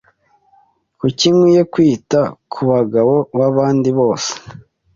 Kuki 0.99 1.25
nkwiye 1.35 1.61
kwita 1.73 2.19
kubagabo 2.53 3.15
babandi 3.37 3.89
bose 3.99 4.31